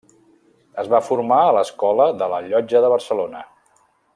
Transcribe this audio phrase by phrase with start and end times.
[0.83, 3.45] Es va formar a l'Escola de la Llotja de Barcelona.